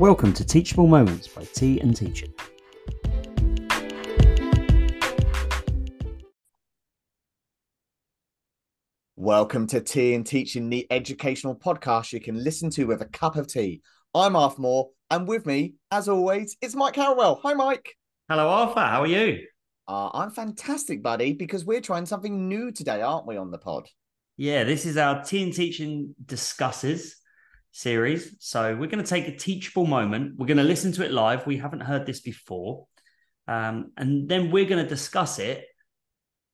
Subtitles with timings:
[0.00, 2.32] Welcome to Teachable Moments by Tea and Teaching.
[9.16, 13.36] Welcome to Tea and Teaching, the educational podcast you can listen to with a cup
[13.36, 13.82] of tea.
[14.14, 17.38] I'm Arthur Moore, and with me, as always, it's Mike Harwell.
[17.42, 17.94] Hi, Mike.
[18.30, 18.80] Hello, Arthur.
[18.80, 19.46] How are you?
[19.86, 23.86] Uh, I'm fantastic, buddy, because we're trying something new today, aren't we, on the pod?
[24.38, 27.19] Yeah, this is our Tea and Teaching Discusses
[27.72, 28.36] series.
[28.40, 30.38] So we're going to take a teachable moment.
[30.38, 31.46] We're going to listen to it live.
[31.46, 32.86] We haven't heard this before.
[33.46, 35.64] Um, and then we're going to discuss it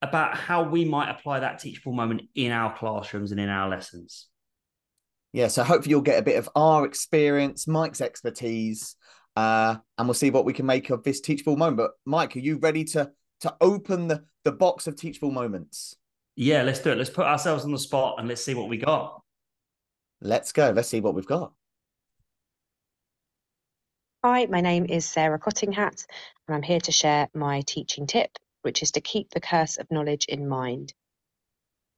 [0.00, 4.26] about how we might apply that teachable moment in our classrooms and in our lessons.
[5.32, 8.96] Yeah, so hopefully you'll get a bit of our experience, Mike's expertise,
[9.36, 11.76] uh, and we'll see what we can make of this teachable moment.
[11.76, 15.94] But Mike, are you ready to to open the, the box of teachable moments?
[16.34, 16.98] Yeah, let's do it.
[16.98, 19.20] Let's put ourselves on the spot and let's see what we got.
[20.20, 20.70] Let's go.
[20.70, 21.52] Let's see what we've got.
[24.24, 26.06] Hi, my name is Sarah Cottinghat,
[26.46, 28.30] and I'm here to share my teaching tip,
[28.62, 30.92] which is to keep the curse of knowledge in mind.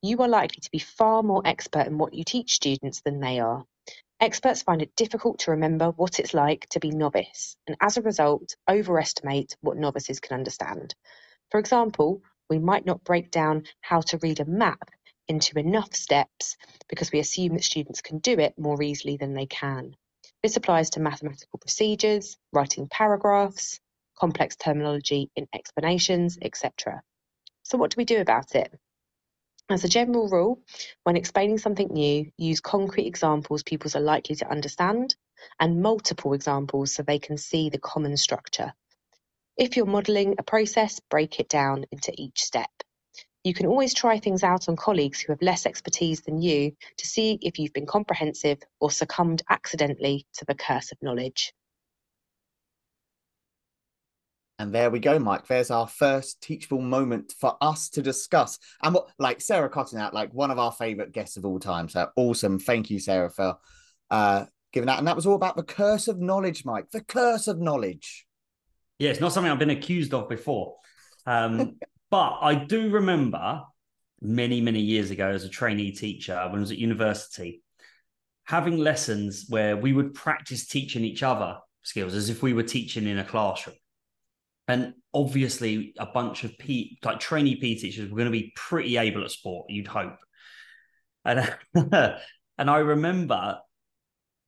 [0.03, 3.41] You are likely to be far more expert in what you teach students than they
[3.41, 3.65] are.
[4.21, 8.03] Experts find it difficult to remember what it's like to be novice, and as a
[8.03, 10.95] result, overestimate what novices can understand.
[11.51, 14.91] For example, we might not break down how to read a map
[15.31, 16.57] into enough steps
[16.89, 19.95] because we assume that students can do it more easily than they can.
[20.43, 23.79] This applies to mathematical procedures, writing paragraphs,
[24.19, 27.03] complex terminology in explanations, etc.
[27.63, 28.77] So, what do we do about it?
[29.71, 30.61] As a general rule,
[31.05, 35.15] when explaining something new, use concrete examples pupils are likely to understand
[35.61, 38.75] and multiple examples so they can see the common structure.
[39.57, 42.71] If you're modelling a process, break it down into each step.
[43.43, 47.07] You can always try things out on colleagues who have less expertise than you to
[47.07, 51.55] see if you've been comprehensive or succumbed accidentally to the curse of knowledge.
[54.59, 55.47] And there we go, Mike.
[55.47, 58.59] There's our first teachable moment for us to discuss.
[58.83, 61.89] And what, like Sarah Cottinghat, like one of our favorite guests of all time.
[61.89, 62.59] So awesome.
[62.59, 63.57] Thank you, Sarah, for
[64.11, 64.99] uh, giving that.
[64.99, 66.91] And that was all about the curse of knowledge, Mike.
[66.91, 68.27] The curse of knowledge.
[68.99, 70.77] Yeah, it's not something I've been accused of before.
[71.25, 71.77] Um,
[72.11, 73.63] but I do remember
[74.21, 77.63] many, many years ago as a trainee teacher when I was at university,
[78.45, 83.07] having lessons where we would practice teaching each other skills as if we were teaching
[83.07, 83.77] in a classroom.
[84.69, 88.97] And obviously, a bunch of P, like trainee P teachers were going to be pretty
[88.97, 90.17] able at sport, you'd hope.
[91.25, 93.59] And, and I remember,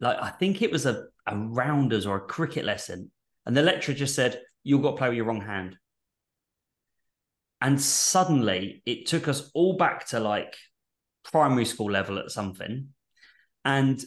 [0.01, 3.11] like, I think it was a, a rounders or a cricket lesson.
[3.47, 5.77] And the lecturer just said, You've got to play with your wrong hand.
[7.63, 10.57] And suddenly it took us all back to like
[11.31, 12.89] primary school level at something.
[13.65, 14.05] And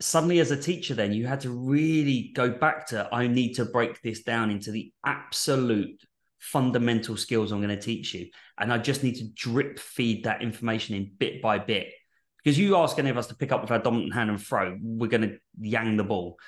[0.00, 3.64] suddenly as a teacher then you had to really go back to i need to
[3.64, 5.98] break this down into the absolute
[6.38, 8.26] fundamental skills i'm going to teach you.
[8.58, 11.92] And i just need to drip feed that information in bit by bit.
[12.42, 14.76] Because you ask any of us to pick up with our dominant hand and throw
[14.82, 16.38] we're going to yang the ball.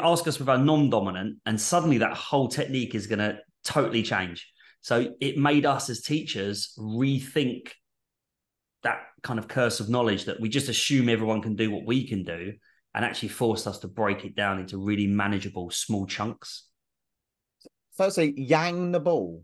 [0.00, 4.53] Ask us with our non-dominant and suddenly that whole technique is going to totally change
[4.84, 7.70] so it made us as teachers rethink
[8.82, 12.06] that kind of curse of knowledge that we just assume everyone can do what we
[12.06, 12.52] can do
[12.94, 16.64] and actually forced us to break it down into really manageable small chunks.
[17.96, 19.42] Firstly, yang the ball.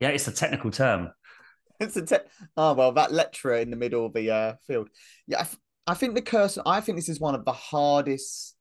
[0.00, 1.10] Yeah, it's a technical term.
[1.80, 4.90] It's a te- oh well, that lecturer in the middle of the uh, field.
[5.26, 5.58] Yeah, I, f-
[5.88, 6.56] I think the curse.
[6.64, 8.54] I think this is one of the hardest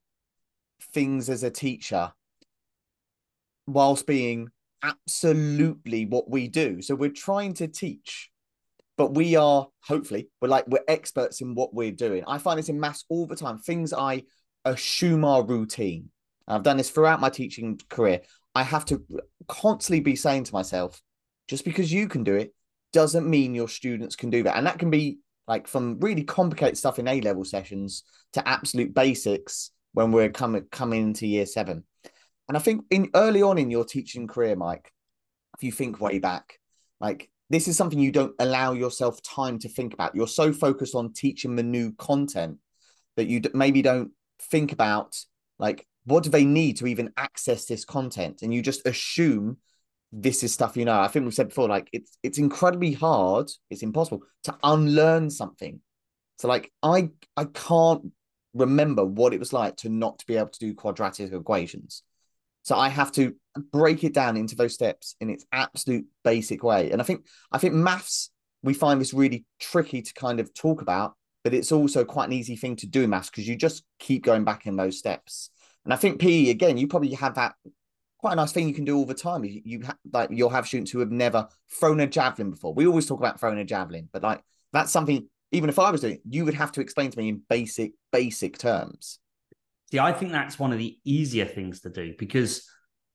[0.94, 2.12] things as a teacher,
[3.67, 4.50] whilst being
[4.83, 6.81] absolutely what we do.
[6.81, 8.29] So we're trying to teach
[8.97, 12.23] but we are hopefully we're like we're experts in what we're doing.
[12.27, 13.57] I find this in maths all the time.
[13.57, 14.23] Things i
[14.66, 16.09] assume are routine.
[16.47, 18.21] I've done this throughout my teaching career.
[18.55, 19.03] I have to
[19.47, 21.01] constantly be saying to myself
[21.47, 22.53] just because you can do it
[22.94, 24.55] doesn't mean your students can do that.
[24.55, 28.03] And that can be like from really complicated stuff in a level sessions
[28.33, 31.83] to absolute basics when we're coming coming into year seven
[32.48, 34.92] and i think in early on in your teaching career mike
[35.56, 36.60] if you think way back
[37.00, 40.16] like this is something you don't allow yourself time to think about.
[40.16, 42.57] You're so focused on teaching the new content
[43.16, 45.16] that you maybe don't think about
[45.60, 49.57] like what do they need to even access this content, and you just assume
[50.12, 51.00] this is stuff you know.
[51.00, 55.80] I think we've said before, like it's it's incredibly hard, it's impossible to unlearn something.
[56.40, 58.12] So like I I can't
[58.56, 62.01] remember what it was like to not be able to do quadratic equations.
[62.63, 63.36] So I have to
[63.71, 66.92] break it down into those steps in its absolute basic way.
[66.92, 68.31] And I think I think maths
[68.63, 72.33] we find this really tricky to kind of talk about, but it's also quite an
[72.33, 75.50] easy thing to do in maths because you just keep going back in those steps.
[75.83, 77.56] And I think PE again, you probably have that
[78.24, 79.44] quite a nice thing you can do all the time.
[79.44, 82.74] You, you ha- like you'll have students who have never thrown a javelin before.
[82.74, 85.27] We always talk about throwing a javelin, but like that's something.
[85.51, 87.92] Even if I was doing, it, you would have to explain to me in basic
[88.12, 89.19] basic terms.
[89.94, 92.68] See, I think that's one of the easier things to do because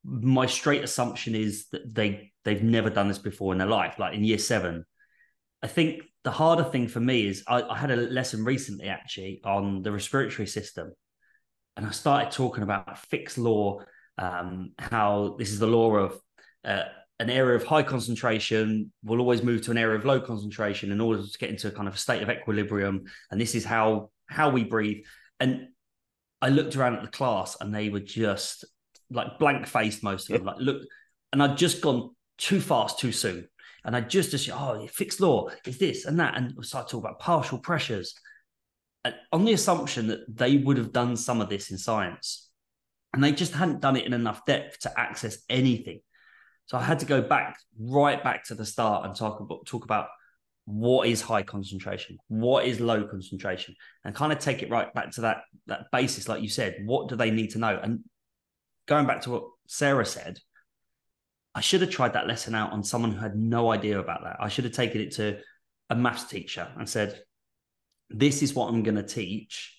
[0.04, 3.98] my straight assumption is that they they've never done this before in their life.
[3.98, 4.84] Like in year seven,
[5.60, 9.40] I think the harder thing for me is I, I had a lesson recently actually
[9.42, 10.92] on the respiratory system,
[11.76, 13.80] and I started talking about Fick's law,
[14.16, 16.20] um, how this is the law of
[16.64, 16.84] uh,
[17.18, 21.00] an area of high concentration will always move to an area of low concentration in
[21.00, 23.02] order to get into a kind of a state of equilibrium,
[23.32, 25.02] and this is how how we breathe.
[25.40, 25.68] And
[26.40, 28.64] I looked around at the class, and they were just
[29.10, 30.46] like blank faced, most of them.
[30.46, 30.82] Like look,
[31.32, 33.48] and I'd just gone too fast, too soon.
[33.84, 36.36] And I just assumed, oh, Fick's law is this and that.
[36.36, 38.14] And we started talking about partial pressures
[39.32, 42.50] on the assumption that they would have done some of this in science.
[43.14, 46.00] And they just hadn't done it in enough depth to access anything.
[46.66, 49.84] So I had to go back, right back to the start and talk about talk
[49.84, 50.08] about
[50.68, 53.74] what is high concentration, what is low concentration,
[54.04, 56.82] and kind of take it right back to that that basis, like you said.
[56.84, 57.80] What do they need to know?
[57.82, 58.04] And
[58.86, 60.38] going back to what Sarah said,
[61.54, 64.36] I should have tried that lesson out on someone who had no idea about that.
[64.40, 65.38] I should have taken it to
[65.88, 67.18] a maths teacher and said,
[68.10, 69.74] This is what I'm going to teach.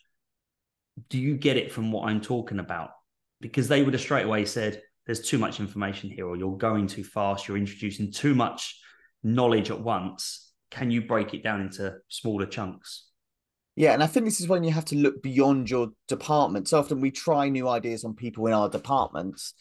[1.09, 2.89] Do you get it from what I'm talking about?
[3.41, 6.87] Because they would have straight away said, There's too much information here, or you're going
[6.87, 8.81] too fast, you're introducing too much
[9.21, 10.48] knowledge at once.
[10.71, 13.05] Can you break it down into smaller chunks?
[13.75, 16.67] Yeah, and I think this is when you have to look beyond your department.
[16.67, 19.53] So often we try new ideas on people in our departments,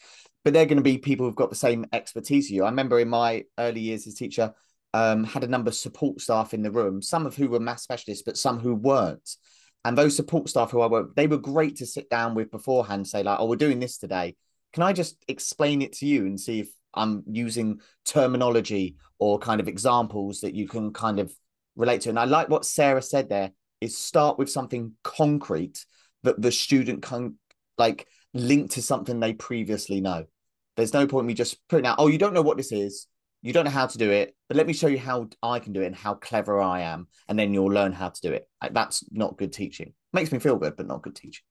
[0.43, 2.63] but they're going to be people who've got the same expertise as you.
[2.65, 4.53] I remember in my early years as teacher,
[4.93, 7.79] um, had a number of support staff in the room, some of who were math
[7.79, 9.37] specialists, but some who weren't.
[9.85, 13.07] And those support staff who I worked, they were great to sit down with beforehand,
[13.07, 14.35] say like, "Oh, we're doing this today.
[14.73, 19.61] Can I just explain it to you and see if I'm using terminology or kind
[19.61, 21.33] of examples that you can kind of
[21.75, 23.51] relate to?" And I like what Sarah said there
[23.81, 25.85] is start with something concrete
[26.23, 27.37] that the student can
[27.77, 30.25] like link to something they previously know.
[30.75, 33.07] There's no point me just putting out, oh, you don't know what this is,
[33.41, 35.73] you don't know how to do it, but let me show you how I can
[35.73, 38.47] do it and how clever I am, and then you'll learn how to do it.
[38.61, 39.93] Like, that's not good teaching.
[40.13, 41.43] Makes me feel good, but not good teaching.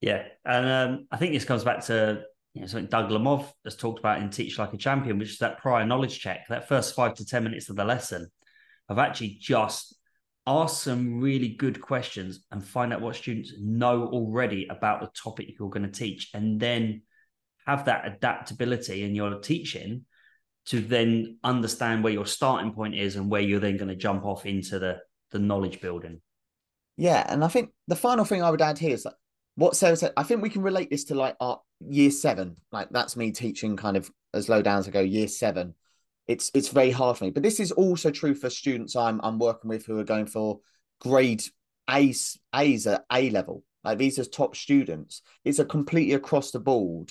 [0.00, 2.22] Yeah, and um, I think this comes back to
[2.54, 5.38] you know, something Doug Lemov has talked about in Teach Like a Champion, which is
[5.38, 6.46] that prior knowledge check.
[6.48, 8.28] That first five to ten minutes of the lesson,
[8.88, 9.94] of actually just
[10.46, 15.54] ask some really good questions and find out what students know already about the topic
[15.58, 17.02] you're going to teach and then
[17.66, 20.04] have that adaptability in your teaching
[20.66, 24.24] to then understand where your starting point is and where you're then going to jump
[24.24, 24.98] off into the
[25.30, 26.20] the knowledge building
[26.96, 29.14] yeah and i think the final thing i would add here is that
[29.54, 32.88] what sarah said i think we can relate this to like our year seven like
[32.90, 35.74] that's me teaching kind of as low down as i go year seven
[36.30, 37.30] it's it's very hard for me.
[37.30, 40.60] But this is also true for students I'm I'm working with who are going for
[41.00, 41.42] grade
[41.90, 43.64] A's A's at A level.
[43.82, 45.22] Like these are top students.
[45.44, 47.10] It's a completely across the board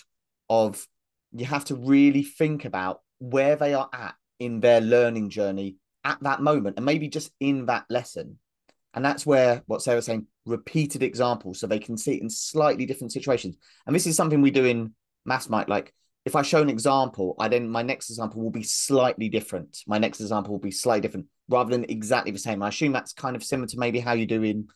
[0.49, 0.87] of
[1.33, 5.75] you have to really think about where they are at in their learning journey
[6.05, 8.39] at that moment and maybe just in that lesson.
[8.93, 12.85] And that's where what Sarah's saying, repeated examples so they can see it in slightly
[12.85, 13.57] different situations.
[13.85, 14.93] And this is something we do in
[15.25, 15.69] Maths Mike.
[15.69, 15.93] Like
[16.25, 19.79] if I show an example, I then my next example will be slightly different.
[19.87, 22.61] My next example will be slightly different rather than exactly the same.
[22.61, 24.67] I assume that's kind of similar to maybe how you do in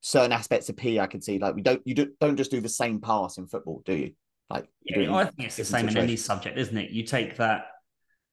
[0.00, 1.00] certain aspects of P.
[1.00, 3.46] I can see like we don't you do, don't just do the same pass in
[3.46, 4.12] football, do you?
[4.50, 6.90] Like yeah, I think it's the same in any subject, isn't it?
[6.90, 7.66] You take that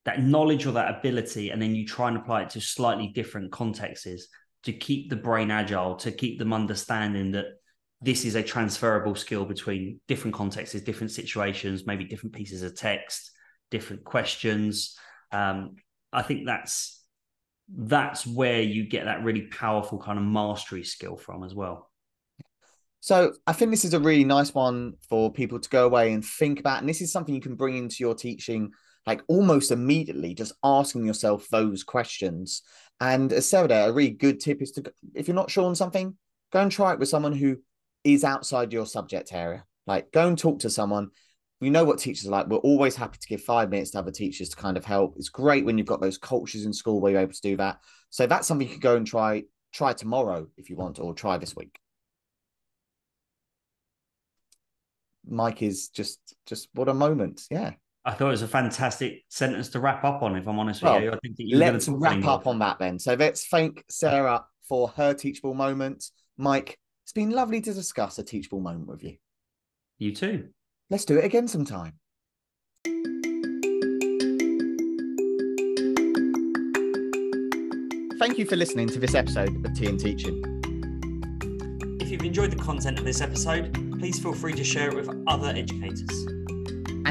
[0.05, 3.51] that knowledge or that ability, and then you try and apply it to slightly different
[3.51, 4.27] contexts
[4.63, 7.45] to keep the brain agile, to keep them understanding that
[8.01, 13.31] this is a transferable skill between different contexts, different situations, maybe different pieces of text,
[13.69, 14.97] different questions.
[15.31, 15.75] Um,
[16.11, 17.03] I think that's
[17.73, 21.89] that's where you get that really powerful kind of mastery skill from as well.
[22.99, 26.23] So I think this is a really nice one for people to go away and
[26.23, 26.79] think about.
[26.79, 28.71] And this is something you can bring into your teaching
[29.05, 32.61] like almost immediately, just asking yourself those questions.
[32.99, 36.15] And as Sarah, a really good tip is to, if you're not sure on something,
[36.51, 37.57] go and try it with someone who
[38.03, 39.65] is outside your subject area.
[39.87, 41.09] Like go and talk to someone.
[41.59, 42.47] We know what teachers are like.
[42.47, 45.15] We're always happy to give five minutes to other teachers to kind of help.
[45.17, 47.79] It's great when you've got those cultures in school where you're able to do that.
[48.09, 51.37] So that's something you could go and try try tomorrow if you want, or try
[51.37, 51.79] this week.
[55.27, 57.43] Mike is just just what a moment.
[57.49, 57.73] Yeah.
[58.03, 60.95] I thought it was a fantastic sentence to wrap up on, if I'm honest well,
[60.95, 61.11] with you.
[61.11, 62.97] I think let's wrap up on that then.
[62.97, 66.05] So let's thank Sarah for her teachable moment.
[66.35, 69.17] Mike, it's been lovely to discuss a teachable moment with you.
[69.99, 70.49] You too.
[70.89, 71.93] Let's do it again sometime.
[78.17, 80.41] Thank you for listening to this episode of Tea and Teaching.
[82.01, 85.23] If you've enjoyed the content of this episode, please feel free to share it with
[85.27, 86.40] other educators.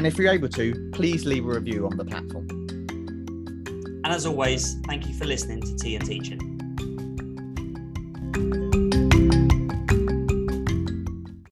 [0.01, 2.47] And if you're able to, please leave a review on the platform.
[4.03, 6.50] And as always, thank you for listening to Tea and Teaching.